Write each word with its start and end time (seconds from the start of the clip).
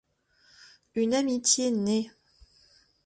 Une 0.95 1.13
amitié 1.13 1.69
naît. 1.69 2.09